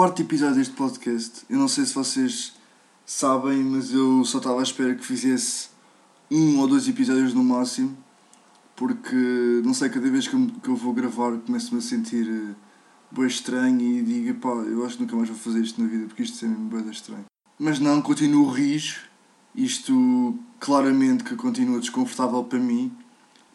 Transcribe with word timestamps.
quarto 0.00 0.22
episódio 0.22 0.54
deste 0.54 0.72
podcast. 0.72 1.42
Eu 1.50 1.58
não 1.58 1.68
sei 1.68 1.84
se 1.84 1.94
vocês 1.94 2.54
sabem, 3.04 3.62
mas 3.62 3.92
eu 3.92 4.24
só 4.24 4.38
estava 4.38 4.58
à 4.58 4.62
espera 4.62 4.94
que 4.94 5.04
fizesse 5.04 5.68
um 6.30 6.58
ou 6.58 6.66
dois 6.66 6.88
episódios 6.88 7.34
no 7.34 7.44
máximo, 7.44 7.94
porque 8.74 9.60
não 9.62 9.74
sei, 9.74 9.90
cada 9.90 10.10
vez 10.10 10.26
que 10.26 10.32
eu, 10.32 10.46
que 10.62 10.68
eu 10.70 10.74
vou 10.74 10.94
gravar 10.94 11.36
começo-me 11.40 11.80
a 11.80 11.82
sentir 11.82 12.26
uh, 12.26 12.54
bem 13.10 13.26
estranho 13.26 13.78
e 13.78 14.00
digo, 14.00 14.40
pá, 14.40 14.48
eu 14.48 14.86
acho 14.86 14.96
que 14.96 15.02
nunca 15.02 15.16
mais 15.16 15.28
vou 15.28 15.36
fazer 15.36 15.60
isto 15.60 15.82
na 15.82 15.86
vida 15.86 16.06
porque 16.06 16.22
isto 16.22 16.42
é 16.46 16.48
mesmo 16.48 16.70
bem 16.70 16.90
estranho. 16.90 17.26
Mas 17.58 17.78
não, 17.78 18.00
continuo 18.00 18.48
rijo, 18.48 19.02
isto 19.54 20.34
claramente 20.58 21.24
que 21.24 21.36
continua 21.36 21.78
desconfortável 21.78 22.42
para 22.42 22.58
mim, 22.58 22.90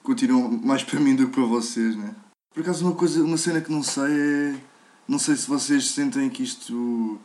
continua 0.03 0.47
mais 0.47 0.83
para 0.83 0.99
mim 0.99 1.15
do 1.15 1.25
que 1.25 1.33
para 1.33 1.45
vocês, 1.45 1.95
né? 1.95 2.13
Por 2.53 2.61
acaso 2.61 2.85
uma 2.85 2.93
coisa, 2.93 3.23
uma 3.23 3.35
cena 3.35 3.61
que 3.61 3.71
não 3.71 3.81
sei 3.81 4.13
é 4.13 4.74
não 5.07 5.19
sei 5.19 5.35
se 5.35 5.47
vocês 5.47 5.91
sentem 5.91 6.29
que 6.29 6.43
isto 6.43 7.19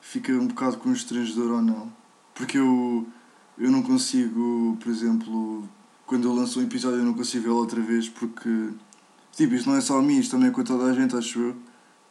fica 0.00 0.32
um 0.32 0.46
bocado 0.46 0.78
constrangedor 0.78 1.52
ou 1.52 1.62
não. 1.62 1.92
Porque 2.34 2.58
eu, 2.58 3.06
eu 3.58 3.70
não 3.70 3.82
consigo, 3.82 4.76
por 4.80 4.90
exemplo, 4.90 5.68
quando 6.06 6.26
eu 6.26 6.34
lanço 6.34 6.60
um 6.60 6.62
episódio 6.62 6.98
eu 6.98 7.04
não 7.04 7.14
consigo 7.14 7.44
vê-lo 7.44 7.56
outra 7.56 7.80
vez 7.80 8.08
porque, 8.08 8.70
tipo, 9.32 9.54
isto 9.54 9.68
não 9.68 9.76
é 9.76 9.80
só 9.80 9.98
a 9.98 10.02
mim, 10.02 10.18
isto 10.18 10.30
também 10.30 10.48
é 10.48 10.50
com 10.50 10.64
toda 10.64 10.84
a 10.84 10.94
gente, 10.94 11.14
acho 11.14 11.38
eu. 11.38 11.56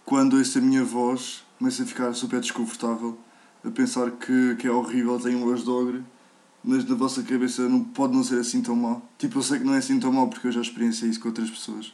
Quando 0.06 0.38
ouço 0.38 0.58
a 0.58 0.62
minha 0.62 0.84
voz, 0.84 1.44
começo 1.58 1.82
a 1.82 1.86
ficar 1.86 2.14
super 2.14 2.40
desconfortável, 2.40 3.18
a 3.64 3.70
pensar 3.72 4.12
que, 4.12 4.56
que 4.58 4.68
é 4.68 4.72
horrível, 4.72 5.20
tenho 5.20 5.40
voz 5.40 5.64
de 5.64 5.70
ogre, 5.70 6.04
mas 6.64 6.88
na 6.88 6.96
vossa 6.96 7.24
cabeça 7.24 7.68
não, 7.68 7.84
pode 7.84 8.14
não 8.14 8.24
ser 8.24 8.40
assim 8.40 8.62
tão 8.62 8.76
mal. 8.76 9.02
Tipo, 9.18 9.40
eu 9.40 9.44
sei 9.44 9.60
que 9.60 9.66
não 9.66 9.74
é 9.74 9.80
assim 9.80 10.00
tão 10.00 10.12
mal 10.12 10.28
porque 10.28 10.48
eu 10.48 10.52
já 10.52 10.62
experienciei 10.62 11.10
isso 11.10 11.20
com 11.20 11.30
outras 11.30 11.50
pessoas. 11.50 11.94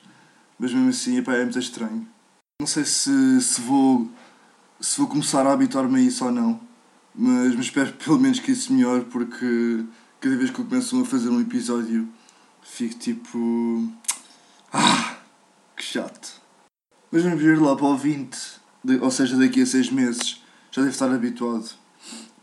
Mas 0.60 0.74
mesmo 0.74 0.90
assim, 0.90 1.18
epá, 1.18 1.34
é 1.34 1.44
muito 1.44 1.60
estranho. 1.60 2.08
Não 2.62 2.68
sei 2.68 2.86
se, 2.86 3.42
se 3.42 3.60
vou 3.60 4.10
se 4.80 4.98
vou 4.98 5.08
começar 5.08 5.46
a 5.46 5.52
habituar-me 5.52 6.00
a 6.00 6.02
isso 6.02 6.24
ou 6.24 6.32
não, 6.32 6.60
mas, 7.14 7.54
mas 7.54 7.66
espero 7.66 7.92
pelo 8.02 8.18
menos 8.18 8.40
que 8.40 8.52
isso 8.52 8.72
melhore 8.72 9.04
porque 9.06 9.84
cada 10.22 10.38
vez 10.38 10.50
que 10.52 10.60
eu 10.60 10.66
começo 10.66 11.02
a 11.02 11.06
fazer 11.06 11.30
um 11.30 11.42
episódio 11.42 12.08
fico 12.62 12.96
tipo. 12.96 13.90
Ah! 14.72 15.18
Que 15.76 15.84
chato! 15.84 16.42
Mas 17.12 17.24
vamos 17.24 17.42
ver 17.42 17.60
lá 17.60 17.76
para 17.76 17.86
o 17.86 17.98
20, 17.98 18.38
ou 19.02 19.12
seja, 19.12 19.38
daqui 19.38 19.62
a 19.62 19.66
6 19.66 19.92
meses, 19.92 20.42
já 20.72 20.82
deve 20.82 20.94
estar 20.94 21.12
habituado. 21.12 21.70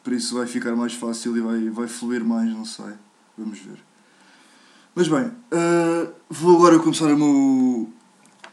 Por 0.05 0.13
isso 0.13 0.35
vai 0.37 0.47
ficar 0.47 0.77
mais 0.77 0.93
fácil 0.93 1.37
e 1.37 1.41
vai, 1.41 1.71
vai 1.71 1.89
fluir 1.89 2.23
mais, 2.23 2.51
não 2.51 2.65
sei. 2.67 2.93
Vamos 3.37 3.59
ver. 3.59 3.79
Mas 4.95 5.09
bem, 5.09 5.25
uh, 5.25 6.13
vou 6.29 6.57
agora 6.57 6.79
começar 6.79 7.07
o 7.07 7.17
meu, 7.17 7.91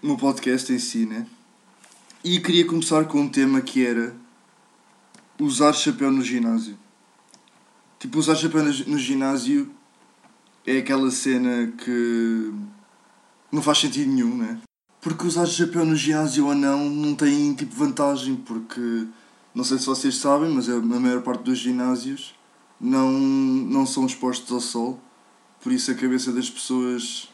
o 0.02 0.08
meu 0.08 0.18
podcast 0.18 0.72
em 0.72 0.80
si, 0.80 1.06
né? 1.06 1.26
E 2.22 2.38
queria 2.42 2.66
começar 2.66 3.06
com 3.06 3.22
um 3.22 3.30
tema 3.30 3.62
que 3.62 3.86
era 3.86 4.14
usar 5.40 5.72
chapéu 5.72 6.12
no 6.12 6.22
ginásio. 6.22 6.78
Tipo, 7.98 8.20
usar 8.20 8.36
chapéu 8.36 8.62
no 8.62 8.98
ginásio 9.00 9.72
é 10.68 10.80
aquela 10.80 11.10
cena 11.12 11.72
que 11.78 12.54
não 13.50 13.62
faz 13.62 13.78
sentido 13.78 14.12
nenhum, 14.12 14.36
né? 14.36 14.60
Porque 15.00 15.26
usar 15.26 15.46
chapéu 15.46 15.86
no 15.86 15.96
ginásio 15.96 16.46
ou 16.46 16.54
não 16.54 16.90
não 16.90 17.16
tem 17.16 17.54
tipo 17.54 17.74
vantagem, 17.74 18.36
porque 18.36 19.08
não 19.56 19.64
sei 19.64 19.78
se 19.78 19.86
vocês 19.86 20.18
sabem, 20.18 20.50
mas 20.50 20.68
a 20.68 20.78
maior 20.78 21.22
parte 21.22 21.44
dos 21.44 21.58
ginásios 21.58 22.36
não, 22.82 23.10
não 23.14 23.86
são 23.86 24.06
expostos 24.06 24.52
ao 24.52 24.60
sol, 24.60 25.00
por 25.62 25.72
isso 25.72 25.90
a 25.90 25.96
cabeça 25.96 26.34
das 26.34 26.50
pessoas, 26.50 27.30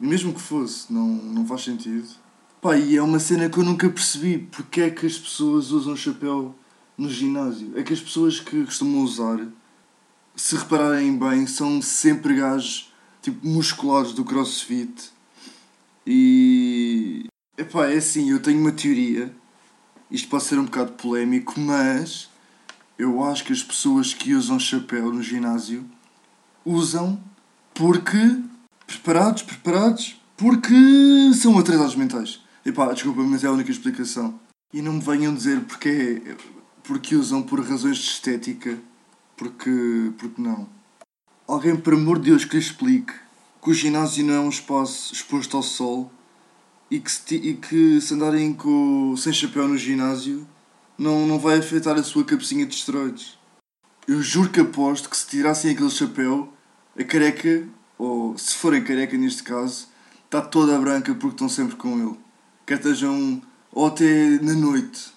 mesmo 0.00 0.34
que 0.34 0.40
fosse, 0.40 0.92
não, 0.92 1.06
não 1.06 1.46
faz 1.46 1.62
sentido 1.62 2.25
Pá, 2.66 2.76
e 2.76 2.96
é 2.96 3.00
uma 3.00 3.20
cena 3.20 3.48
que 3.48 3.58
eu 3.58 3.62
nunca 3.62 3.88
percebi. 3.88 4.38
Porque 4.38 4.80
é 4.80 4.90
que 4.90 5.06
as 5.06 5.16
pessoas 5.16 5.70
usam 5.70 5.94
chapéu 5.94 6.52
no 6.98 7.08
ginásio? 7.08 7.78
É 7.78 7.82
que 7.84 7.92
as 7.92 8.00
pessoas 8.00 8.40
que 8.40 8.64
costumam 8.64 9.02
usar, 9.02 9.38
se 10.34 10.56
repararem 10.56 11.16
bem, 11.16 11.46
são 11.46 11.80
sempre 11.80 12.34
gajos 12.34 12.92
tipo 13.22 13.46
musculados 13.46 14.12
do 14.12 14.24
crossfit. 14.24 15.12
E. 16.04 17.26
Epá, 17.56 17.86
é 17.86 17.98
assim, 17.98 18.30
eu 18.30 18.42
tenho 18.42 18.60
uma 18.60 18.72
teoria. 18.72 19.32
Isto 20.10 20.26
pode 20.28 20.42
ser 20.42 20.58
um 20.58 20.64
bocado 20.64 20.90
polémico, 20.94 21.60
mas 21.60 22.28
eu 22.98 23.22
acho 23.22 23.44
que 23.44 23.52
as 23.52 23.62
pessoas 23.62 24.12
que 24.12 24.34
usam 24.34 24.58
chapéu 24.58 25.12
no 25.12 25.22
ginásio 25.22 25.88
usam 26.64 27.22
porque. 27.72 28.40
preparados, 28.88 29.42
preparados, 29.44 30.20
porque 30.36 30.74
são 31.32 31.56
atrasados 31.56 31.94
mentais. 31.94 32.44
Epá, 32.66 32.92
desculpa, 32.92 33.22
mas 33.22 33.44
é 33.44 33.46
a 33.46 33.52
única 33.52 33.70
explicação. 33.70 34.40
E 34.74 34.82
não 34.82 34.94
me 34.94 35.00
venham 35.00 35.32
dizer 35.32 35.60
porque, 35.60 36.20
porque 36.82 37.14
usam 37.14 37.40
por 37.40 37.60
razões 37.60 37.96
de 37.96 38.08
estética. 38.08 38.76
Porque, 39.36 40.10
porque 40.18 40.42
não. 40.42 40.68
Alguém, 41.46 41.76
por 41.76 41.94
amor 41.94 42.18
de 42.18 42.30
Deus, 42.30 42.44
que 42.44 42.56
lhe 42.56 42.60
explique 42.60 43.12
que 43.62 43.70
o 43.70 43.72
ginásio 43.72 44.24
não 44.24 44.34
é 44.34 44.40
um 44.40 44.48
espaço 44.48 45.14
exposto 45.14 45.56
ao 45.56 45.62
sol 45.62 46.10
e 46.90 46.98
que 46.98 47.08
se, 47.08 47.36
e 47.36 47.54
que 47.54 48.00
se 48.00 48.14
andarem 48.14 48.52
com, 48.52 49.14
sem 49.16 49.32
chapéu 49.32 49.68
no 49.68 49.78
ginásio 49.78 50.44
não, 50.98 51.24
não 51.24 51.38
vai 51.38 51.58
afetar 51.58 51.96
a 51.96 52.02
sua 52.02 52.24
cabecinha 52.24 52.66
de 52.66 52.74
esteroides. 52.74 53.38
Eu 54.08 54.20
juro 54.20 54.50
que 54.50 54.58
aposto 54.58 55.08
que 55.08 55.16
se 55.16 55.28
tirassem 55.28 55.70
aquele 55.70 55.90
chapéu, 55.90 56.52
a 56.98 57.04
careca, 57.04 57.68
ou 57.96 58.36
se 58.36 58.56
forem 58.56 58.82
careca 58.82 59.16
neste 59.16 59.44
caso, 59.44 59.86
está 60.24 60.40
toda 60.40 60.80
branca 60.80 61.14
porque 61.14 61.34
estão 61.34 61.48
sempre 61.48 61.76
com 61.76 61.96
ele 62.00 62.25
quer 62.66 62.78
estejam 62.78 63.40
ou 63.72 63.86
até 63.86 64.38
na 64.42 64.54
noite. 64.54 65.12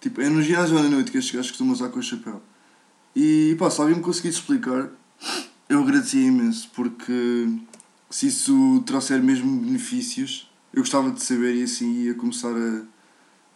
Tipo, 0.00 0.20
é 0.20 0.28
no 0.28 0.42
ginásio 0.42 0.76
ou 0.76 0.82
na 0.82 0.88
noite 0.88 1.10
que 1.10 1.18
estes 1.18 1.34
gajos 1.34 1.50
costumam 1.50 1.72
usar 1.72 1.88
com 1.88 2.00
o 2.00 2.02
chapéu. 2.02 2.42
E 3.14 3.54
pá, 3.58 3.70
se 3.70 3.80
alguém 3.80 3.96
me 3.96 4.02
conseguisse 4.02 4.38
explicar, 4.38 4.90
eu 5.68 5.80
agradecia 5.82 6.26
imenso, 6.26 6.70
porque 6.74 7.48
se 8.08 8.26
isso 8.28 8.82
trouxer 8.86 9.22
mesmo 9.22 9.60
benefícios, 9.60 10.50
eu 10.72 10.82
gostava 10.82 11.10
de 11.10 11.22
saber 11.22 11.54
e 11.54 11.62
assim 11.62 12.04
ia 12.04 12.14
começar 12.14 12.48
a, 12.48 12.82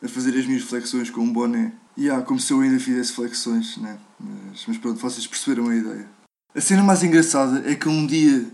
a 0.04 0.08
fazer 0.08 0.38
as 0.38 0.46
minhas 0.46 0.62
flexões 0.62 1.10
com 1.10 1.22
um 1.22 1.32
boné. 1.32 1.72
E 1.96 2.10
ah, 2.10 2.20
como 2.20 2.40
se 2.40 2.52
eu 2.52 2.60
ainda 2.60 2.78
fizesse 2.78 3.12
flexões, 3.12 3.76
né? 3.78 3.98
Mas, 4.18 4.64
mas 4.66 4.78
pronto, 4.78 5.00
vocês 5.00 5.26
perceberam 5.26 5.68
a 5.68 5.76
ideia. 5.76 6.08
A 6.54 6.60
cena 6.60 6.82
mais 6.82 7.02
engraçada 7.02 7.68
é 7.68 7.74
que 7.74 7.88
um 7.88 8.06
dia 8.06 8.46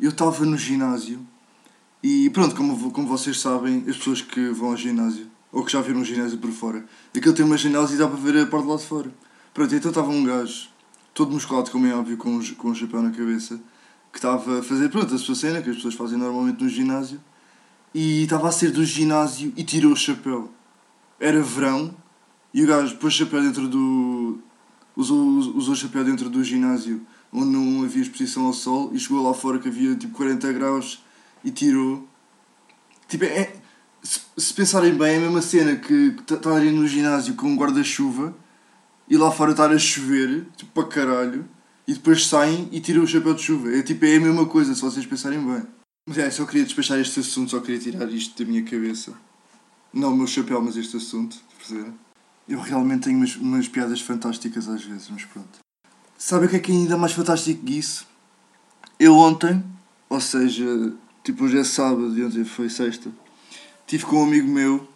eu 0.00 0.10
estava 0.10 0.44
no 0.44 0.58
ginásio 0.58 1.26
e 2.02 2.30
pronto, 2.30 2.54
como, 2.54 2.90
como 2.90 3.08
vocês 3.08 3.40
sabem, 3.40 3.84
as 3.88 3.96
pessoas 3.96 4.20
que 4.22 4.48
vão 4.50 4.70
ao 4.70 4.76
ginásio, 4.76 5.26
ou 5.52 5.64
que 5.64 5.72
já 5.72 5.80
viram 5.80 6.00
um 6.00 6.04
ginásio 6.04 6.38
por 6.38 6.50
fora, 6.50 6.84
aquilo 7.14 7.34
tem 7.34 7.44
uma 7.44 7.56
janela 7.56 7.90
e 7.90 7.96
dá 7.96 8.06
para 8.06 8.16
ver 8.16 8.42
a 8.42 8.46
parte 8.46 8.66
lá 8.66 8.76
de 8.76 8.84
fora. 8.84 9.10
Pronto, 9.54 9.74
então 9.74 9.90
estava 9.90 10.08
um 10.08 10.24
gajo, 10.24 10.68
todo 11.14 11.32
musculado, 11.32 11.70
como 11.70 11.86
é 11.86 11.94
óbvio, 11.94 12.16
com, 12.16 12.40
com 12.56 12.68
um 12.68 12.74
chapéu 12.74 13.02
na 13.02 13.10
cabeça, 13.10 13.60
que 14.12 14.18
estava 14.18 14.60
a 14.60 14.62
fazer, 14.62 14.88
pronto, 14.90 15.14
a 15.14 15.18
sua 15.18 15.34
cena, 15.34 15.62
que 15.62 15.70
as 15.70 15.76
pessoas 15.76 15.94
fazem 15.94 16.18
normalmente 16.18 16.62
no 16.62 16.68
ginásio, 16.68 17.20
e 17.94 18.24
estava 18.24 18.48
a 18.48 18.52
sair 18.52 18.70
do 18.70 18.84
ginásio 18.84 19.52
e 19.56 19.64
tirou 19.64 19.92
o 19.92 19.96
chapéu. 19.96 20.50
Era 21.18 21.42
verão, 21.42 21.94
e 22.52 22.62
o 22.62 22.66
gajo 22.66 22.96
pôs 22.96 23.14
o 23.14 23.16
chapéu 23.16 23.42
dentro 23.42 23.66
do. 23.68 24.38
usou, 24.94 25.18
usou 25.18 25.72
o 25.72 25.76
chapéu 25.76 26.04
dentro 26.04 26.28
do 26.28 26.44
ginásio 26.44 27.00
onde 27.32 27.50
não 27.50 27.84
havia 27.84 28.02
exposição 28.02 28.46
ao 28.46 28.52
sol 28.52 28.90
e 28.94 28.98
chegou 28.98 29.22
lá 29.22 29.34
fora 29.34 29.58
que 29.58 29.68
havia 29.68 29.94
tipo 29.94 30.14
40 30.16 30.52
graus 30.52 31.02
e 31.44 31.50
tirou. 31.50 32.06
Tipo, 33.08 33.24
é, 33.24 33.54
se, 34.02 34.20
se 34.36 34.54
pensarem 34.54 34.94
bem, 34.94 35.14
é 35.14 35.16
a 35.16 35.20
mesma 35.20 35.42
cena 35.42 35.76
que 35.76 36.16
estarem 36.30 36.72
no 36.72 36.86
ginásio 36.86 37.34
com 37.34 37.48
um 37.48 37.56
guarda-chuva 37.56 38.34
e 39.08 39.16
lá 39.16 39.30
fora 39.30 39.52
estar 39.52 39.70
a 39.70 39.78
chover, 39.78 40.46
tipo, 40.56 40.72
para 40.72 40.88
caralho, 40.88 41.48
e 41.86 41.94
depois 41.94 42.26
saem 42.26 42.68
e 42.72 42.80
tiram 42.80 43.02
o 43.02 43.06
chapéu 43.06 43.34
de 43.34 43.42
chuva. 43.42 43.70
É 43.70 43.82
tipo, 43.82 44.04
é 44.04 44.16
a 44.16 44.20
mesma 44.20 44.46
coisa, 44.46 44.74
se 44.74 44.82
vocês 44.82 45.06
pensarem 45.06 45.40
bem. 45.44 45.62
Mas 46.08 46.18
é, 46.18 46.30
só 46.30 46.44
queria 46.44 46.64
despachar 46.64 46.98
este 46.98 47.20
assunto, 47.20 47.50
só 47.50 47.60
queria 47.60 47.80
tirar 47.80 48.08
isto 48.10 48.42
da 48.42 48.48
minha 48.48 48.62
cabeça. 48.62 49.12
Não 49.92 50.12
o 50.12 50.16
meu 50.16 50.26
chapéu, 50.26 50.60
mas 50.60 50.76
este 50.76 50.96
assunto? 50.96 51.36
Eu 52.48 52.60
realmente 52.60 53.04
tenho 53.04 53.18
umas, 53.18 53.36
umas 53.36 53.68
piadas 53.68 54.00
fantásticas 54.00 54.68
às 54.68 54.84
vezes, 54.84 55.08
mas 55.10 55.24
pronto. 55.24 55.58
Sabe 56.18 56.46
o 56.46 56.48
que 56.48 56.56
é 56.56 56.58
que 56.58 56.72
é 56.72 56.74
ainda 56.74 56.96
mais 56.96 57.12
fantástico 57.12 57.64
que 57.64 57.78
isso? 57.78 58.06
Eu 58.98 59.16
ontem, 59.16 59.62
ou 60.08 60.20
seja, 60.20 60.92
tipo 61.26 61.42
hoje 61.42 61.58
é 61.58 61.64
sábado 61.64 62.16
e 62.16 62.24
ontem 62.24 62.44
foi 62.44 62.70
sexta, 62.70 63.10
estive 63.80 64.04
com 64.04 64.22
um 64.22 64.26
amigo 64.26 64.48
meu 64.48 64.86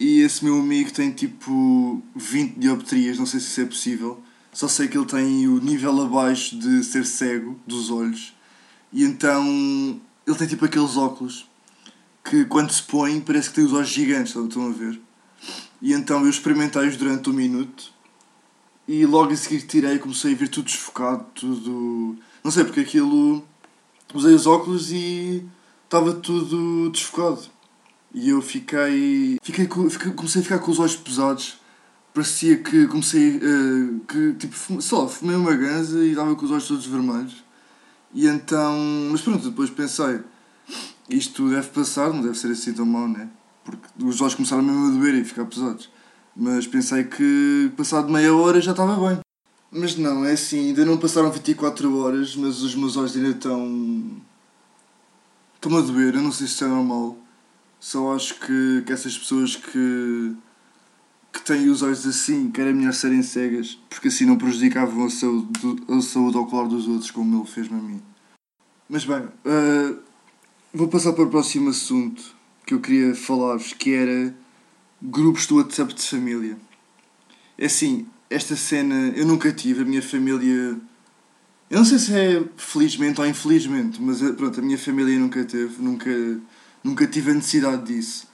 e 0.00 0.18
esse 0.18 0.44
meu 0.44 0.58
amigo 0.58 0.90
tem 0.92 1.12
tipo 1.12 2.02
20 2.16 2.58
dioptrias, 2.58 3.18
não 3.18 3.24
sei 3.24 3.38
se 3.38 3.46
isso 3.46 3.60
é 3.60 3.64
possível, 3.64 4.20
só 4.52 4.66
sei 4.66 4.88
que 4.88 4.98
ele 4.98 5.06
tem 5.06 5.46
o 5.46 5.60
nível 5.60 6.02
abaixo 6.02 6.58
de 6.58 6.82
ser 6.82 7.06
cego 7.06 7.56
dos 7.64 7.88
olhos 7.88 8.34
e 8.92 9.04
então 9.04 9.46
ele 10.26 10.36
tem 10.36 10.48
tipo 10.48 10.64
aqueles 10.64 10.96
óculos 10.96 11.48
que 12.24 12.44
quando 12.46 12.72
se 12.72 12.82
põe 12.82 13.20
parece 13.20 13.50
que 13.50 13.54
tem 13.54 13.64
os 13.64 13.72
olhos 13.72 13.90
gigantes, 13.90 14.34
estão 14.34 14.66
a 14.66 14.72
ver? 14.72 15.00
E 15.80 15.92
então 15.92 16.24
eu 16.24 16.30
experimentei-os 16.30 16.96
durante 16.96 17.30
um 17.30 17.32
minuto 17.32 17.92
e 18.88 19.06
logo 19.06 19.32
a 19.32 19.36
seguir 19.36 19.62
tirei 19.62 19.94
e 19.94 19.98
comecei 20.00 20.32
a 20.32 20.36
ver 20.36 20.48
tudo 20.48 20.64
desfocado, 20.64 21.24
tudo. 21.32 22.18
Não 22.42 22.50
sei 22.50 22.64
porque 22.64 22.80
aquilo 22.80 23.46
usei 24.12 24.34
os 24.34 24.46
óculos 24.46 24.90
e 24.92 25.46
estava 25.84 26.12
tudo 26.12 26.90
desfocado. 26.90 27.42
E 28.12 28.28
eu 28.30 28.40
fiquei. 28.40 29.38
fiquei, 29.42 29.68
fiquei 29.90 30.12
comecei 30.12 30.40
a 30.40 30.44
ficar 30.44 30.58
com 30.58 30.70
os 30.70 30.78
olhos 30.78 30.96
pesados. 30.96 31.58
Parecia 32.12 32.56
que 32.58 32.86
comecei. 32.86 33.38
Uh, 33.38 34.00
que 34.06 34.34
tipo, 34.34 34.82
só 34.82 35.08
fumei 35.08 35.36
uma 35.36 35.54
ganza 35.54 35.98
e 35.98 36.10
estava 36.10 36.34
com 36.36 36.44
os 36.44 36.50
olhos 36.50 36.68
todos 36.68 36.86
vermelhos. 36.86 37.44
E 38.12 38.28
então. 38.28 38.78
Mas 39.10 39.20
pronto, 39.20 39.48
depois 39.48 39.70
pensei. 39.70 40.20
Isto 41.08 41.50
deve 41.50 41.68
passar, 41.68 42.12
não 42.12 42.22
deve 42.22 42.38
ser 42.38 42.50
assim 42.50 42.72
tão 42.72 42.86
mau, 42.86 43.08
né? 43.08 43.28
Porque 43.64 43.86
os 44.02 44.20
olhos 44.20 44.34
começaram 44.34 44.62
mesmo 44.62 44.86
a 44.86 44.90
doer 44.90 45.14
e 45.16 45.24
ficar 45.24 45.44
pesados. 45.44 45.90
Mas 46.36 46.66
pensei 46.66 47.04
que 47.04 47.72
passado 47.76 48.10
meia 48.10 48.34
hora 48.34 48.60
já 48.60 48.70
estava 48.70 48.96
bem. 49.08 49.23
Mas 49.76 49.96
não, 49.96 50.24
é 50.24 50.34
assim, 50.34 50.68
ainda 50.68 50.84
não 50.84 50.96
passaram 50.96 51.32
24 51.32 51.98
horas, 51.98 52.36
mas 52.36 52.62
os 52.62 52.76
meus 52.76 52.96
olhos 52.96 53.16
ainda 53.16 53.30
estão. 53.30 54.22
estão 55.56 55.76
a 55.76 55.80
doer, 55.80 56.14
eu 56.14 56.22
não 56.22 56.30
sei 56.30 56.46
se 56.46 56.54
isso 56.54 56.64
é 56.64 56.68
normal. 56.68 57.18
Só 57.80 58.14
acho 58.14 58.38
que, 58.38 58.84
que 58.86 58.92
essas 58.92 59.18
pessoas 59.18 59.56
que. 59.56 60.36
que 61.32 61.40
têm 61.42 61.68
os 61.68 61.82
olhos 61.82 62.06
assim, 62.06 62.52
que 62.52 62.60
era 62.60 62.72
melhor 62.72 62.94
serem 62.94 63.20
cegas, 63.24 63.76
porque 63.90 64.06
assim 64.06 64.24
não 64.24 64.38
prejudicavam 64.38 65.06
a 65.06 65.10
saúde, 65.10 65.48
a 65.88 66.00
saúde 66.00 66.38
ocular 66.38 66.68
dos 66.68 66.86
outros, 66.86 67.10
como 67.10 67.36
ele 67.36 67.50
fez-me 67.50 67.76
a 67.76 67.82
mim. 67.82 68.00
Mas 68.88 69.04
bem, 69.04 69.24
uh, 69.24 69.98
vou 70.72 70.86
passar 70.86 71.14
para 71.14 71.24
o 71.24 71.30
próximo 71.30 71.70
assunto 71.70 72.22
que 72.64 72.74
eu 72.74 72.80
queria 72.80 73.12
falar-vos, 73.12 73.72
que 73.72 73.92
era 73.92 74.32
grupos 75.02 75.48
do 75.48 75.56
WhatsApp 75.56 75.92
de 75.94 76.02
família. 76.02 76.56
É 77.58 77.66
assim, 77.66 78.06
esta 78.34 78.56
cena 78.56 79.12
eu 79.16 79.26
nunca 79.26 79.52
tive, 79.52 79.82
a 79.82 79.84
minha 79.84 80.02
família. 80.02 80.76
Eu 81.70 81.78
não 81.78 81.84
sei 81.84 81.98
se 81.98 82.14
é 82.14 82.44
felizmente 82.56 83.20
ou 83.20 83.26
infelizmente, 83.26 84.00
mas 84.00 84.22
eh, 84.22 84.32
pronto, 84.32 84.58
a 84.58 84.62
minha 84.62 84.78
família 84.78 85.18
nunca 85.18 85.44
teve, 85.44 85.82
nunca, 85.82 86.40
nunca 86.82 87.06
tive 87.06 87.30
a 87.30 87.34
necessidade 87.34 87.84
disso. 87.86 88.26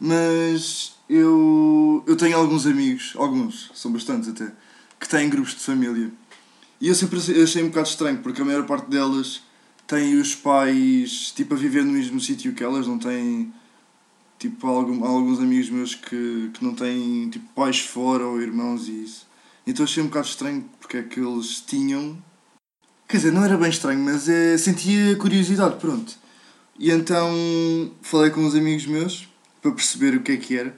Mas 0.00 0.96
eu, 1.08 2.02
eu 2.06 2.16
tenho 2.16 2.36
alguns 2.36 2.66
amigos, 2.66 3.14
alguns, 3.16 3.70
são 3.74 3.92
bastantes 3.92 4.28
até, 4.28 4.52
que 4.98 5.08
têm 5.08 5.28
grupos 5.28 5.54
de 5.54 5.60
família. 5.60 6.10
E 6.80 6.88
eu 6.88 6.94
sempre 6.94 7.18
achei 7.42 7.62
um 7.62 7.68
bocado 7.68 7.88
estranho, 7.88 8.18
porque 8.18 8.40
a 8.40 8.44
maior 8.44 8.64
parte 8.64 8.88
delas 8.88 9.42
tem 9.86 10.20
os 10.20 10.34
pais 10.34 11.32
tipo 11.34 11.54
a 11.54 11.56
viver 11.56 11.84
no 11.84 11.92
mesmo 11.92 12.20
sítio 12.20 12.54
que 12.54 12.62
elas, 12.62 12.86
não 12.86 12.98
têm 12.98 13.52
tipo 14.38 14.66
há, 14.66 14.70
alguns 15.08 15.40
amigos 15.40 15.70
meus 15.70 15.94
que, 15.94 16.50
que 16.54 16.64
não 16.64 16.74
têm 16.74 17.28
tipo 17.30 17.46
pais 17.54 17.80
fora 17.80 18.24
ou 18.24 18.40
irmãos 18.40 18.88
e 18.88 19.02
isso. 19.02 19.27
Então 19.68 19.84
achei 19.84 20.02
um 20.02 20.06
bocado 20.06 20.26
estranho 20.26 20.64
porque 20.80 20.96
é 20.96 21.02
que 21.02 21.20
eles 21.20 21.60
tinham. 21.60 22.16
Quer 23.06 23.18
dizer, 23.18 23.32
não 23.32 23.44
era 23.44 23.54
bem 23.54 23.68
estranho, 23.68 24.00
mas 24.00 24.26
é, 24.26 24.56
sentia 24.56 25.14
curiosidade, 25.16 25.76
pronto. 25.76 26.16
E 26.78 26.90
então 26.90 27.92
falei 28.00 28.30
com 28.30 28.40
uns 28.40 28.54
amigos 28.54 28.86
meus 28.86 29.28
para 29.60 29.70
perceber 29.72 30.16
o 30.16 30.22
que 30.22 30.32
é 30.32 30.36
que 30.38 30.56
era. 30.56 30.74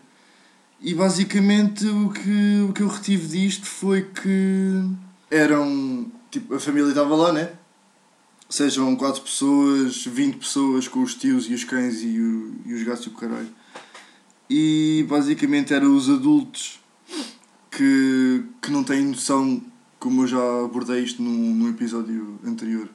E 0.80 0.92
basicamente 0.92 1.86
o 1.86 2.10
que, 2.10 2.66
o 2.68 2.72
que 2.72 2.82
eu 2.82 2.88
retive 2.88 3.28
disto 3.28 3.64
foi 3.64 4.02
que 4.02 4.82
eram. 5.30 6.10
Tipo, 6.28 6.56
a 6.56 6.58
família 6.58 6.88
estava 6.88 7.14
lá, 7.14 7.32
né? 7.32 7.52
Sejam 8.48 8.96
4 8.96 9.22
pessoas, 9.22 10.04
20 10.04 10.36
pessoas 10.38 10.88
com 10.88 11.00
os 11.00 11.14
tios 11.14 11.48
e 11.48 11.54
os 11.54 11.62
cães 11.62 12.02
e, 12.02 12.18
o, 12.18 12.56
e 12.66 12.74
os 12.74 12.82
gatos 12.82 13.06
e 13.06 13.08
o 13.08 13.12
caralho. 13.12 13.54
E 14.48 15.06
basicamente 15.08 15.72
eram 15.72 15.94
os 15.94 16.10
adultos 16.10 16.80
que, 17.70 18.44
que 18.60 18.70
não 18.70 18.82
têm 18.82 19.04
noção, 19.04 19.62
como 19.98 20.22
eu 20.22 20.26
já 20.26 20.64
abordei 20.64 21.02
isto 21.02 21.22
num, 21.22 21.54
num 21.54 21.68
episódio 21.68 22.38
anterior, 22.44 22.88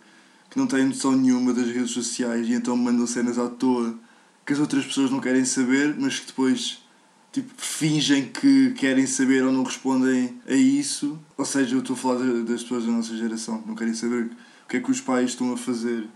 que 0.49 0.57
não 0.57 0.67
têm 0.67 0.85
noção 0.85 1.13
nenhuma 1.13 1.53
das 1.53 1.67
redes 1.67 1.91
sociais 1.91 2.47
e 2.47 2.53
então 2.53 2.75
mandam 2.75 3.07
cenas 3.07 3.37
à 3.37 3.47
toa 3.47 3.97
que 4.45 4.53
as 4.53 4.59
outras 4.59 4.85
pessoas 4.85 5.09
não 5.09 5.19
querem 5.19 5.43
saber, 5.43 5.95
mas 5.97 6.19
que 6.19 6.27
depois 6.27 6.85
tipo, 7.35 7.51
fingem 7.57 8.29
que 8.31 8.71
querem 8.71 9.05
saber 9.05 9.43
ou 9.43 9.51
não 9.51 9.63
respondem 9.63 10.39
a 10.47 10.53
isso. 10.53 11.19
Ou 11.37 11.43
seja, 11.43 11.75
eu 11.75 11.79
estou 11.79 11.95
a 11.95 11.97
falar 11.97 12.19
das 12.43 12.63
pessoas 12.63 12.85
da 12.85 12.91
nossa 12.91 13.15
geração 13.17 13.61
que 13.61 13.67
não 13.67 13.75
querem 13.75 13.93
saber 13.93 14.31
o 14.63 14.67
que 14.69 14.77
é 14.77 14.79
que 14.79 14.89
os 14.89 15.01
pais 15.01 15.31
estão 15.31 15.51
a 15.51 15.57
fazer, 15.57 16.07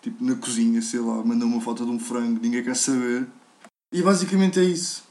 tipo 0.00 0.24
na 0.24 0.34
cozinha, 0.34 0.80
sei 0.80 1.00
lá, 1.00 1.22
mandam 1.22 1.46
uma 1.48 1.60
foto 1.60 1.84
de 1.84 1.90
um 1.90 1.98
frango, 1.98 2.40
ninguém 2.40 2.62
quer 2.62 2.76
saber. 2.76 3.26
E 3.92 4.02
basicamente 4.02 4.58
é 4.58 4.64
isso. 4.64 5.04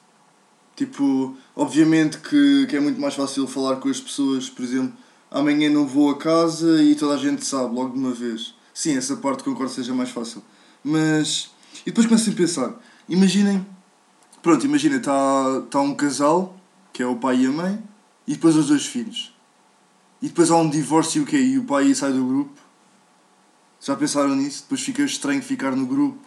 Tipo, 0.75 1.37
obviamente 1.55 2.17
que, 2.17 2.65
que 2.67 2.75
é 2.75 2.79
muito 2.79 2.99
mais 2.99 3.13
fácil 3.13 3.47
falar 3.47 3.75
com 3.77 3.89
as 3.89 3.99
pessoas, 3.99 4.49
por 4.49 4.63
exemplo, 4.63 4.93
amanhã 5.29 5.69
não 5.69 5.85
vou 5.85 6.09
a 6.09 6.17
casa 6.17 6.81
e 6.81 6.95
toda 6.95 7.13
a 7.13 7.17
gente 7.17 7.45
sabe 7.45 7.73
logo 7.75 7.93
de 7.93 7.99
uma 7.99 8.11
vez. 8.11 8.55
Sim, 8.73 8.97
essa 8.97 9.15
parte 9.17 9.43
concordo 9.43 9.71
seja 9.71 9.93
mais 9.93 10.09
fácil. 10.09 10.43
Mas. 10.83 11.51
E 11.81 11.85
depois 11.85 12.07
começo 12.07 12.29
a 12.29 12.33
pensar, 12.33 12.75
imaginem. 13.07 13.65
Pronto, 14.41 14.65
imagina, 14.65 14.97
está 14.97 15.61
tá 15.69 15.79
um 15.79 15.95
casal, 15.95 16.57
que 16.91 17.01
é 17.01 17.05
o 17.05 17.15
pai 17.15 17.41
e 17.41 17.45
a 17.45 17.51
mãe, 17.51 17.81
e 18.27 18.33
depois 18.33 18.55
os 18.55 18.67
dois 18.67 18.85
filhos. 18.85 19.33
E 20.21 20.27
depois 20.27 20.51
há 20.51 20.57
um 20.57 20.69
divórcio 20.69 21.19
e 21.19 21.23
o 21.23 21.25
quê? 21.25 21.37
E 21.37 21.57
o 21.57 21.63
pai 21.63 21.93
sai 21.93 22.11
do 22.11 22.25
grupo. 22.25 22.59
Já 23.79 23.95
pensaram 23.95 24.35
nisso? 24.35 24.63
Depois 24.63 24.81
fica 24.81 25.03
estranho 25.03 25.41
ficar 25.41 25.75
no 25.75 25.85
grupo 25.85 26.19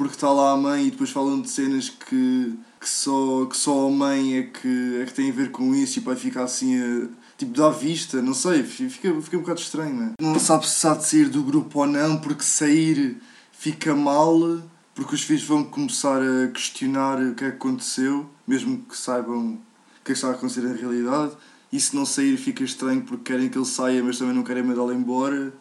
porque 0.00 0.14
está 0.14 0.30
lá 0.30 0.52
a 0.52 0.56
mãe 0.56 0.86
e 0.86 0.90
depois 0.90 1.10
falam 1.10 1.42
de 1.42 1.50
cenas 1.50 1.90
que, 1.90 2.58
que, 2.80 2.88
só, 2.88 3.44
que 3.44 3.56
só 3.56 3.86
a 3.86 3.90
mãe 3.90 4.38
é 4.38 4.42
que, 4.44 5.00
é 5.02 5.04
que 5.04 5.12
tem 5.12 5.30
a 5.30 5.34
ver 5.34 5.50
com 5.50 5.74
isso 5.74 5.98
e 5.98 6.00
o 6.00 6.04
pai 6.04 6.16
fica 6.16 6.42
assim 6.42 6.80
a, 6.80 7.08
tipo 7.36 7.52
dá 7.52 7.68
vista, 7.68 8.22
não 8.22 8.32
sei, 8.32 8.62
fica, 8.62 9.20
fica 9.20 9.36
um 9.36 9.40
bocado 9.40 9.60
estranho, 9.60 10.14
não 10.18 10.34
é? 10.34 10.38
Sabe 10.38 10.66
se 10.66 10.86
há 10.86 10.94
de 10.94 11.06
sair 11.06 11.28
do 11.28 11.42
grupo 11.42 11.80
ou 11.80 11.86
não, 11.86 12.16
porque 12.18 12.42
sair 12.42 13.20
fica 13.52 13.94
mal, 13.94 14.62
porque 14.94 15.14
os 15.14 15.22
filhos 15.22 15.44
vão 15.44 15.62
começar 15.62 16.22
a 16.22 16.48
questionar 16.48 17.20
o 17.20 17.34
que 17.34 17.44
é 17.44 17.50
que 17.50 17.56
aconteceu, 17.56 18.28
mesmo 18.46 18.78
que 18.88 18.96
saibam 18.96 19.54
o 19.54 20.04
que 20.04 20.12
é 20.12 20.12
que 20.12 20.12
está 20.12 20.28
a 20.28 20.32
acontecer 20.32 20.62
na 20.62 20.74
realidade, 20.74 21.32
e 21.70 21.78
se 21.78 21.94
não 21.94 22.06
sair 22.06 22.36
fica 22.38 22.64
estranho 22.64 23.02
porque 23.02 23.32
querem 23.32 23.50
que 23.50 23.58
ele 23.58 23.66
saia, 23.66 24.02
mas 24.02 24.18
também 24.18 24.34
não 24.34 24.42
querem 24.42 24.62
mandá-lo 24.62 24.92
embora. 24.92 25.52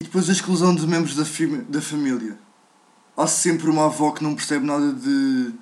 E 0.00 0.04
depois 0.04 0.28
a 0.28 0.32
exclusão 0.32 0.74
de 0.74 0.86
membros 0.86 1.14
da, 1.14 1.24
da 1.68 1.80
família 1.80 2.38
há 3.16 3.26
sempre 3.26 3.70
uma 3.70 3.86
avó 3.86 4.10
que 4.10 4.24
não 4.24 4.34
percebe 4.34 4.66
nada 4.66 4.92
de, 4.92 5.52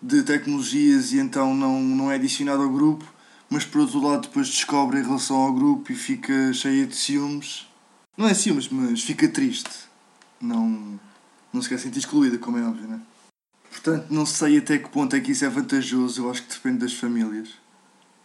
de 0.00 0.22
tecnologias 0.22 1.12
e 1.12 1.18
então 1.18 1.54
não, 1.54 1.80
não 1.80 2.10
é 2.10 2.16
adicionada 2.16 2.62
ao 2.62 2.70
grupo, 2.70 3.04
mas 3.48 3.64
por 3.64 3.80
outro 3.80 4.00
lado 4.00 4.22
depois 4.22 4.48
descobre 4.48 5.00
em 5.00 5.02
relação 5.02 5.36
ao 5.36 5.52
grupo 5.52 5.90
e 5.92 5.94
fica 5.94 6.52
cheia 6.52 6.86
de 6.86 6.96
ciúmes. 6.96 7.66
Não 8.16 8.26
é 8.26 8.34
ciúmes, 8.34 8.68
mas 8.68 9.02
fica 9.02 9.28
triste. 9.28 9.86
Não, 10.40 10.98
não 11.52 11.62
se 11.62 11.68
quer 11.68 11.78
sentir 11.78 11.98
excluída, 11.98 12.38
como 12.38 12.58
é 12.58 12.62
óbvio, 12.62 12.88
né? 12.88 13.00
Portanto, 13.70 14.06
não 14.10 14.24
sei 14.24 14.58
até 14.58 14.78
que 14.78 14.88
ponto 14.88 15.14
é 15.14 15.20
que 15.20 15.32
isso 15.32 15.44
é 15.44 15.48
vantajoso, 15.48 16.22
eu 16.22 16.30
acho 16.30 16.42
que 16.42 16.54
depende 16.54 16.78
das 16.78 16.94
famílias. 16.94 17.50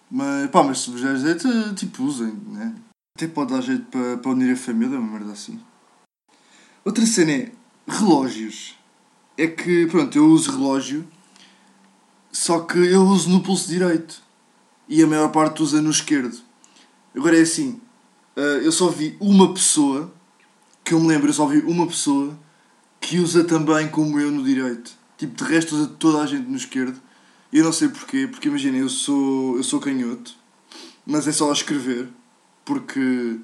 Mas, 0.09 0.49
pá, 0.49 0.63
mas 0.63 0.79
se 0.79 0.91
vos 0.91 1.01
der 1.01 1.17
jeito, 1.17 1.75
tipo, 1.75 2.03
usem, 2.03 2.33
né? 2.47 2.75
Até 3.15 3.27
pode 3.27 3.53
dar 3.53 3.61
jeito 3.61 3.85
para, 3.85 4.17
para 4.17 4.31
unir 4.31 4.51
a 4.53 4.57
família, 4.57 4.99
uma 4.99 5.19
merda 5.19 5.33
assim. 5.33 5.59
Outra 6.83 7.05
cena 7.05 7.31
é, 7.31 7.51
relógios. 7.87 8.77
É 9.37 9.47
que, 9.47 9.85
pronto, 9.87 10.17
eu 10.17 10.25
uso 10.25 10.51
relógio, 10.51 11.07
só 12.31 12.61
que 12.61 12.77
eu 12.77 13.03
uso 13.03 13.29
no 13.29 13.41
pulso 13.41 13.67
direito 13.67 14.21
e 14.87 15.01
a 15.03 15.07
maior 15.07 15.29
parte 15.29 15.61
usa 15.61 15.81
no 15.81 15.91
esquerdo. 15.91 16.37
Agora 17.15 17.37
é 17.37 17.41
assim, 17.41 17.79
eh, 18.35 18.61
eu 18.63 18.71
só 18.71 18.89
vi 18.89 19.17
uma 19.19 19.53
pessoa, 19.53 20.13
que 20.83 20.93
eu 20.93 20.99
me 20.99 21.07
lembro, 21.07 21.29
eu 21.29 21.33
só 21.33 21.45
vi 21.45 21.59
uma 21.59 21.85
pessoa 21.85 22.37
que 22.99 23.19
usa 23.19 23.43
também 23.43 23.89
como 23.89 24.19
eu 24.19 24.31
no 24.31 24.43
direito. 24.43 24.91
Tipo, 25.17 25.35
de 25.35 25.43
resto 25.43 25.75
usa 25.75 25.87
toda 25.87 26.21
a 26.21 26.25
gente 26.25 26.49
no 26.49 26.55
esquerdo. 26.55 26.99
Eu 27.51 27.63
não 27.63 27.73
sei 27.73 27.89
porquê, 27.89 28.27
porque 28.27 28.47
imagina, 28.47 28.77
eu 28.77 28.87
sou, 28.87 29.57
eu 29.57 29.63
sou 29.63 29.79
canhoto, 29.79 30.33
mas 31.05 31.27
é 31.27 31.31
só 31.33 31.51
escrever, 31.51 32.07
porque 32.63 33.39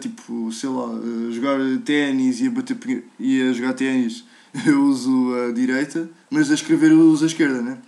tipo, 0.00 0.52
sei 0.52 0.68
lá, 0.68 0.88
jogar 1.30 1.58
ténis 1.84 2.40
e 2.40 2.46
a 2.46 2.50
bater 2.50 3.04
e 3.18 3.42
a 3.42 3.52
jogar 3.52 3.72
ténis 3.72 4.24
eu 4.66 4.84
uso 4.84 5.34
a 5.34 5.52
direita, 5.52 6.08
mas 6.30 6.50
a 6.50 6.54
escrever 6.54 6.92
eu 6.92 7.00
uso 7.00 7.24
a 7.24 7.26
esquerda, 7.26 7.60
né? 7.60 7.78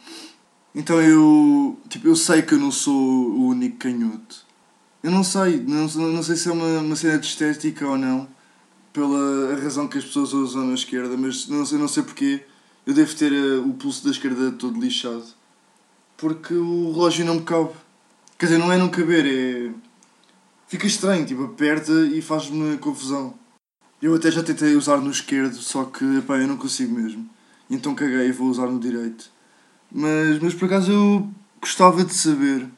Então 0.75 1.01
eu, 1.01 1.79
tipo, 1.89 2.09
eu 2.09 2.17
sei 2.17 2.43
que 2.43 2.55
eu 2.55 2.59
não 2.59 2.71
sou 2.73 2.95
o 2.95 3.47
único 3.47 3.79
canhoto. 3.79 4.45
Eu 5.03 5.11
não 5.11 5.23
sei, 5.23 5.61
não, 5.61 5.87
não 5.87 6.23
sei 6.23 6.37
se 6.37 6.49
é 6.49 6.53
uma, 6.53 6.81
uma 6.81 6.97
cena 6.97 7.19
de 7.19 7.27
estética 7.27 7.87
ou 7.87 7.97
não, 7.97 8.29
pela 8.93 9.57
razão 9.63 9.87
que 9.87 9.97
as 9.97 10.05
pessoas 10.05 10.33
usam 10.33 10.67
na 10.67 10.75
esquerda, 10.75 11.17
mas 11.17 11.47
não 11.49 11.65
sei, 11.65 11.79
não 11.79 11.89
sei 11.89 12.03
porquê. 12.03 12.45
Eu 12.85 12.95
devo 12.95 13.15
ter 13.15 13.33
uh, 13.33 13.69
o 13.69 13.75
pulso 13.75 14.05
da 14.05 14.11
esquerda 14.11 14.53
todo 14.53 14.81
lixado. 14.81 15.25
Porque 16.17 16.55
o 16.55 16.93
relógio 16.93 17.25
não 17.25 17.37
me 17.37 17.43
cabe. 17.43 17.71
Quer 18.39 18.47
dizer, 18.47 18.59
não 18.59 18.73
é 18.73 18.77
não 18.77 18.89
caber, 18.89 19.27
é 19.27 19.71
fica 20.67 20.87
estranho, 20.87 21.27
tipo, 21.27 21.45
aperta 21.45 21.93
e 21.93 22.21
faz-me 22.21 22.77
confusão. 22.79 23.35
Eu 24.01 24.15
até 24.15 24.31
já 24.31 24.43
tentei 24.43 24.77
usar 24.77 24.99
no 24.99 25.11
esquerdo, 25.11 25.55
só 25.57 25.85
que 25.85 26.05
epá, 26.19 26.37
eu 26.37 26.47
não 26.47 26.57
consigo 26.57 26.95
mesmo. 26.95 27.29
Então 27.69 27.95
caguei 27.95 28.29
e 28.29 28.33
vou 28.33 28.49
usar 28.49 28.67
no 28.67 28.79
direito. 28.79 29.31
Mas, 29.91 30.39
mas 30.41 30.55
por 30.55 30.67
acaso 30.67 30.93
eu 30.93 31.31
gostava 31.61 32.05
de 32.05 32.15
saber 32.15 32.69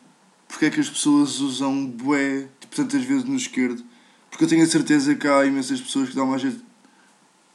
porque 0.46 0.66
é 0.66 0.70
que 0.70 0.80
as 0.80 0.88
pessoas 0.88 1.40
usam 1.40 1.86
bué 1.86 2.48
tipo, 2.60 2.74
tantas 2.74 3.04
vezes 3.04 3.24
no 3.24 3.36
esquerdo. 3.36 3.82
Porque 4.30 4.44
eu 4.44 4.48
tenho 4.48 4.62
a 4.62 4.66
certeza 4.66 5.14
que 5.14 5.26
há 5.26 5.44
imensas 5.44 5.80
pessoas 5.80 6.08
que 6.08 6.14
dão 6.14 6.26
mais 6.26 6.42
jeito 6.42 6.62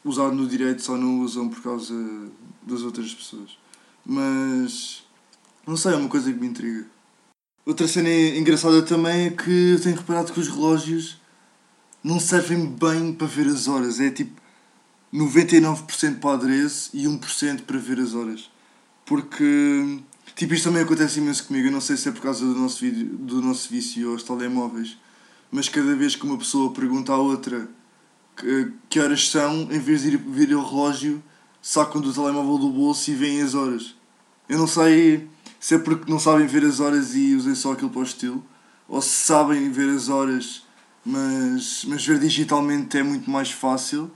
usar 0.03 0.31
no 0.31 0.47
direito 0.47 0.81
só 0.81 0.97
não 0.97 1.21
usam 1.21 1.49
por 1.49 1.61
causa 1.61 1.93
das 2.61 2.81
outras 2.81 3.13
pessoas. 3.13 3.57
Mas. 4.05 5.03
Não 5.65 5.77
sei, 5.77 5.93
é 5.93 5.95
uma 5.95 6.09
coisa 6.09 6.31
que 6.31 6.39
me 6.39 6.47
intriga. 6.47 6.85
Outra 7.65 7.87
cena 7.87 8.09
engraçada 8.09 8.81
também 8.81 9.27
é 9.27 9.29
que 9.29 9.71
eu 9.71 9.81
tenho 9.81 9.95
reparado 9.95 10.33
que 10.33 10.39
os 10.39 10.49
relógios 10.49 11.21
não 12.03 12.19
servem 12.19 12.65
bem 12.65 13.13
para 13.13 13.25
ver 13.25 13.47
as 13.47 13.69
horas. 13.69 14.01
É 14.01 14.11
tipo 14.11 14.41
99% 15.13 16.19
para 16.19 16.33
adereço 16.33 16.89
e 16.93 17.05
1% 17.05 17.61
para 17.61 17.77
ver 17.77 17.99
as 18.01 18.13
horas. 18.13 18.51
Porque, 19.05 19.99
tipo, 20.35 20.53
isto 20.53 20.65
também 20.65 20.83
acontece 20.83 21.19
imenso 21.19 21.45
comigo. 21.45 21.67
Eu 21.67 21.71
não 21.71 21.79
sei 21.79 21.95
se 21.95 22.09
é 22.09 22.11
por 22.11 22.21
causa 22.21 22.45
do 22.45 22.53
nosso, 22.53 22.81
vídeo, 22.81 23.05
do 23.05 23.41
nosso 23.41 23.69
vício 23.69 24.11
aos 24.11 24.23
telemóveis, 24.23 24.97
mas 25.49 25.69
cada 25.69 25.95
vez 25.95 26.17
que 26.17 26.25
uma 26.25 26.37
pessoa 26.37 26.73
pergunta 26.73 27.13
à 27.13 27.17
outra 27.17 27.69
que, 28.35 28.73
que 28.89 28.99
horas 28.99 29.29
são, 29.29 29.69
em 29.71 29.79
vez 29.79 30.01
de 30.01 30.09
ir 30.09 30.17
ver 30.17 30.53
o 30.53 30.61
relógio, 30.61 31.23
sacam 31.61 32.01
do 32.01 32.11
telemóvel 32.11 32.57
do 32.57 32.69
bolso 32.69 33.09
e 33.09 33.15
veem 33.15 33.41
as 33.41 33.53
horas. 33.53 33.95
Eu 34.49 34.57
não 34.57 34.67
sei 34.67 35.29
se 35.63 35.75
é 35.75 35.77
porque 35.77 36.11
não 36.11 36.19
sabem 36.19 36.45
ver 36.45 36.65
as 36.65 36.81
horas 36.81 37.15
e 37.15 37.33
usem 37.33 37.55
só 37.55 37.71
aquilo 37.71 37.89
para 37.89 38.01
o 38.01 38.03
estilo, 38.03 38.43
ou 38.85 39.01
se 39.01 39.11
sabem 39.11 39.71
ver 39.71 39.87
as 39.95 40.09
horas, 40.09 40.63
mas, 41.05 41.85
mas 41.87 42.05
ver 42.05 42.19
digitalmente 42.19 42.97
é 42.97 43.01
muito 43.01 43.31
mais 43.31 43.49
fácil. 43.49 44.11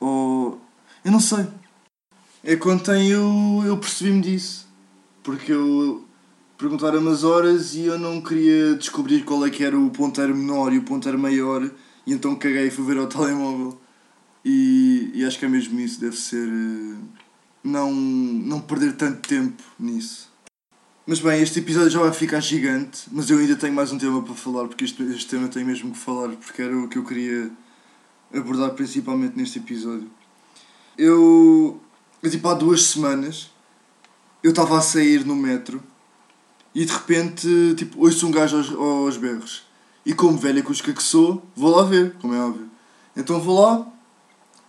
Ou. 0.00 0.60
Eu 1.04 1.12
não 1.12 1.20
sei. 1.20 1.46
É 2.42 2.56
quando 2.56 2.92
eu, 2.92 3.62
eu 3.64 3.78
percebi-me 3.78 4.20
disso. 4.20 4.66
Porque 5.22 5.52
eu 5.52 6.04
perguntaram-me 6.58 7.12
as 7.12 7.22
horas 7.22 7.76
e 7.76 7.82
eu 7.82 8.00
não 8.00 8.20
queria 8.20 8.74
descobrir 8.74 9.22
qual 9.22 9.46
é 9.46 9.50
que 9.50 9.62
era 9.62 9.78
o 9.78 9.90
ponteiro 9.90 10.34
menor 10.34 10.72
e 10.72 10.78
o 10.78 10.82
ponteiro 10.82 11.16
maior 11.16 11.70
e 12.04 12.12
então 12.12 12.34
caguei 12.34 12.66
e 12.66 12.70
fui 12.72 12.84
ver 12.84 12.98
ao 12.98 13.06
telemóvel. 13.06 13.80
E, 14.44 15.12
e 15.14 15.24
acho 15.24 15.38
que 15.38 15.44
é 15.44 15.48
mesmo 15.48 15.78
isso, 15.78 16.00
deve 16.00 16.16
ser. 16.16 16.48
Não, 17.62 17.92
não 17.92 18.60
perder 18.60 18.94
tanto 18.96 19.28
tempo 19.28 19.62
nisso. 19.78 20.28
Mas 21.06 21.20
bem, 21.20 21.40
este 21.40 21.60
episódio 21.60 21.90
já 21.90 22.00
vai 22.00 22.12
ficar 22.12 22.38
gigante, 22.40 23.04
mas 23.10 23.30
eu 23.30 23.38
ainda 23.38 23.56
tenho 23.56 23.72
mais 23.72 23.90
um 23.90 23.96
tema 23.96 24.22
para 24.22 24.34
falar, 24.34 24.68
porque 24.68 24.84
este, 24.84 25.02
este 25.04 25.26
tema 25.26 25.48
tem 25.48 25.64
mesmo 25.64 25.90
que 25.92 25.98
falar, 25.98 26.28
porque 26.36 26.60
era 26.60 26.76
o 26.76 26.86
que 26.86 26.98
eu 26.98 27.04
queria 27.04 27.50
abordar 28.34 28.72
principalmente 28.72 29.34
neste 29.34 29.58
episódio. 29.58 30.10
Eu, 30.98 31.80
eu 32.22 32.30
tipo, 32.30 32.46
há 32.46 32.52
duas 32.52 32.82
semanas, 32.82 33.50
eu 34.42 34.50
estava 34.50 34.76
a 34.76 34.82
sair 34.82 35.24
no 35.24 35.34
metro 35.34 35.82
e 36.74 36.84
de 36.84 36.92
repente, 36.92 37.48
tipo, 37.76 38.04
ouço 38.04 38.26
um 38.26 38.30
gajo 38.30 38.58
aos, 38.58 38.70
aos 38.70 39.16
berros. 39.16 39.62
E 40.04 40.12
como 40.12 40.36
velha 40.36 40.62
cusca 40.62 40.92
que 40.92 41.02
sou, 41.02 41.42
vou 41.56 41.74
lá 41.74 41.84
ver, 41.84 42.16
como 42.20 42.34
é 42.34 42.40
óbvio. 42.40 42.68
Então 43.16 43.40
vou 43.40 43.60
lá 43.60 43.86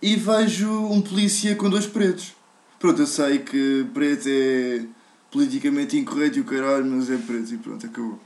e 0.00 0.16
vejo 0.16 0.70
um 0.86 1.00
polícia 1.02 1.54
com 1.54 1.68
dois 1.68 1.86
pretos. 1.86 2.32
Pronto, 2.80 3.02
eu 3.02 3.06
sei 3.06 3.40
que 3.40 3.86
preto 3.92 4.26
é 4.26 4.86
politicamente 5.30 5.98
incorreto 5.98 6.38
e 6.38 6.40
o 6.40 6.44
caralho, 6.44 6.86
mas 6.86 7.10
é 7.10 7.18
preto 7.18 7.52
e 7.52 7.58
pronto, 7.58 7.86
acabou. 7.86 8.18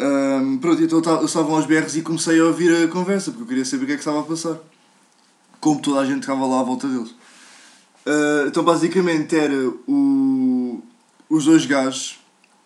Um, 0.00 0.58
pronto, 0.58 0.82
então 0.82 1.00
eu 1.00 1.24
estava 1.24 1.52
aos 1.52 1.66
berros 1.66 1.96
e 1.96 2.02
comecei 2.02 2.40
a 2.40 2.44
ouvir 2.44 2.84
a 2.84 2.88
conversa, 2.88 3.30
porque 3.30 3.44
eu 3.44 3.46
queria 3.46 3.64
saber 3.64 3.84
o 3.84 3.86
que 3.86 3.92
é 3.92 3.94
que 3.94 4.00
estava 4.00 4.20
a 4.20 4.24
passar. 4.24 4.58
Como 5.60 5.80
toda 5.80 6.00
a 6.00 6.04
gente 6.04 6.22
estava 6.22 6.44
lá 6.44 6.60
à 6.60 6.62
volta 6.64 6.88
deles. 6.88 7.10
Uh, 8.04 8.48
então 8.48 8.64
basicamente 8.64 9.36
era 9.36 9.68
o, 9.86 10.82
os 11.30 11.44
dois 11.44 11.64
gajos 11.64 12.18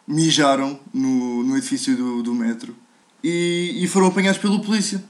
mijaram 0.08 0.80
no, 0.92 1.44
no 1.44 1.56
edifício 1.56 1.96
do, 1.96 2.22
do 2.22 2.34
metro 2.34 2.74
e, 3.22 3.76
e 3.76 3.86
foram 3.88 4.06
apanhados 4.06 4.40
pelo 4.40 4.60
polícia. 4.62 5.04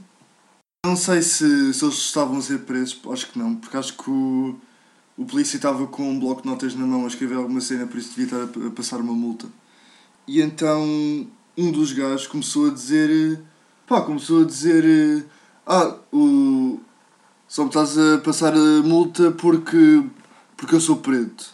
Não 0.85 0.97
sei 0.97 1.23
se, 1.23 1.73
se 1.73 1.85
eles 1.85 1.99
estavam 1.99 2.39
a 2.39 2.43
ser 2.43 2.59
presos, 2.61 3.01
acho 3.13 3.29
que 3.29 3.39
não, 3.39 3.55
porque 3.55 3.77
acho 3.77 3.97
que 3.97 4.11
o, 4.11 4.57
o 5.21 5.27
polícia 5.27 5.57
estava 5.57 5.87
com 5.87 6.11
um 6.11 6.19
bloco 6.19 6.41
de 6.41 6.49
notas 6.49 6.75
na 6.75 6.87
mão 6.87 7.05
a 7.05 7.07
escrever 7.07 7.35
alguma 7.35 7.61
cena, 7.61 7.87
por 7.87 7.99
isso 7.99 8.15
devia 8.17 8.25
estar 8.25 8.67
a, 8.67 8.71
passar 8.71 9.01
uma 9.01 9.13
multa. 9.13 9.47
E 10.27 10.41
então 10.41 10.83
um 11.59 11.71
dos 11.71 11.93
gajos 11.93 12.27
começou 12.27 12.69
a 12.69 12.71
dizer. 12.73 13.39
pá, 13.87 14.01
começou 14.01 14.41
a 14.41 14.47
dizer. 14.47 15.27
Ah, 15.67 15.95
o. 16.11 16.81
Só 17.47 17.65
me 17.65 17.69
estás 17.69 17.99
a 17.99 18.17
passar 18.25 18.55
a 18.55 18.83
multa 18.83 19.31
porque. 19.33 20.03
porque 20.57 20.75
eu 20.75 20.81
sou 20.81 20.97
preto. 20.97 21.53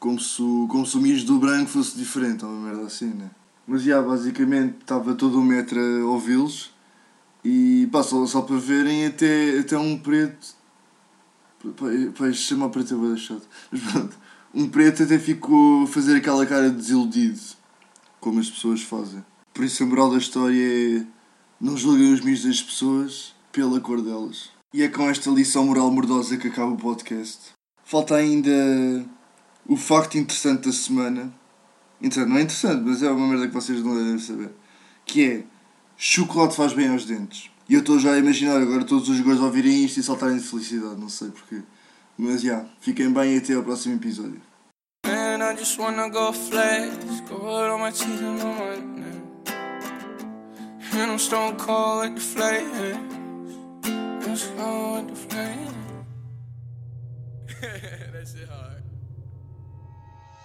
Como 0.00 0.18
se, 0.18 0.42
o, 0.42 1.00
mijo 1.00 1.26
do 1.26 1.38
branco 1.38 1.70
fosse 1.70 1.96
diferente, 1.96 2.44
ou 2.44 2.50
uma 2.50 2.70
merda 2.70 2.86
assim, 2.86 3.10
né? 3.14 3.30
Mas 3.68 3.84
já, 3.84 4.02
basicamente 4.02 4.78
estava 4.80 5.14
todo 5.14 5.38
o 5.38 5.44
metro 5.44 5.78
a 5.78 6.06
ouvi-los 6.06 6.72
e 7.44 7.88
pá, 7.92 8.02
só, 8.02 8.26
só 8.26 8.42
para 8.42 8.56
verem 8.56 9.06
até, 9.06 9.60
até 9.60 9.78
um 9.78 9.96
preto 9.96 10.57
Pois, 12.16 12.36
chama 12.36 12.70
preto 12.70 13.12
é 13.12 13.16
chato. 13.16 13.46
Mas 13.70 13.80
pronto, 13.82 14.16
um 14.54 14.68
preto 14.68 15.02
até 15.02 15.18
ficou 15.18 15.84
a 15.84 15.86
fazer 15.86 16.16
aquela 16.16 16.46
cara 16.46 16.70
de 16.70 16.76
desiludido, 16.76 17.40
como 18.20 18.40
as 18.40 18.50
pessoas 18.50 18.82
fazem. 18.82 19.24
Por 19.52 19.64
isso 19.64 19.82
a 19.82 19.86
moral 19.86 20.10
da 20.10 20.18
história 20.18 21.00
é 21.00 21.06
não 21.60 21.76
julguem 21.76 22.12
os 22.12 22.20
mijos 22.20 22.44
das 22.44 22.62
pessoas 22.62 23.34
pela 23.50 23.80
cor 23.80 24.00
delas. 24.00 24.50
E 24.72 24.82
é 24.82 24.88
com 24.88 25.08
esta 25.08 25.30
lição 25.30 25.66
moral 25.66 25.90
mordosa 25.90 26.36
que 26.36 26.48
acaba 26.48 26.72
o 26.72 26.76
podcast. 26.76 27.52
Falta 27.84 28.14
ainda 28.14 29.04
o 29.66 29.76
facto 29.76 30.16
interessante 30.16 30.66
da 30.66 30.72
semana. 30.72 31.32
Interessante, 32.00 32.28
não 32.28 32.36
é 32.36 32.42
interessante, 32.42 32.82
mas 32.84 33.02
é 33.02 33.10
uma 33.10 33.26
merda 33.26 33.48
que 33.48 33.54
vocês 33.54 33.82
não 33.82 33.96
devem 33.96 34.18
saber. 34.18 34.50
Que 35.04 35.24
é, 35.24 35.44
chocolate 35.96 36.54
faz 36.54 36.72
bem 36.72 36.88
aos 36.88 37.04
dentes. 37.04 37.50
E 37.68 37.74
eu 37.74 37.80
estou 37.80 37.98
já 37.98 38.12
a 38.12 38.18
imaginar 38.18 38.56
agora 38.62 38.82
todos 38.82 39.10
os 39.10 39.20
gajos 39.20 39.42
ouvirem 39.42 39.84
isto 39.84 40.00
e 40.00 40.02
saltarem 40.02 40.38
de 40.38 40.44
felicidade, 40.44 40.98
não 40.98 41.10
sei 41.10 41.28
porquê. 41.28 41.62
Mas 42.16 42.40
já, 42.40 42.48
yeah, 42.48 42.70
fiquem 42.80 43.12
bem 43.12 43.34
e 43.34 43.38
até 43.38 43.52
ao 43.52 43.62
próximo 43.62 43.94
episódio. 43.94 44.40
Man, 45.06 45.42
I 45.42 45.54
just 45.54 45.78
wanna 45.78 46.08
go 46.08 46.32
flex, 46.32 47.20
go 47.28 47.36
out 47.36 47.70
on 47.70 47.80
my 47.80 47.92
cheese 47.92 48.22
and 48.22 48.38
my 48.38 48.54
money. 48.54 48.88
And 50.94 51.12
I'm 51.12 51.18
stone 51.18 51.56
cold 51.56 52.16
the 52.16 52.20
I'm 54.26 54.36
stone 54.36 55.06
the 55.06 55.14
that 57.60 58.26
shit 58.26 58.48
hard. 58.48 58.87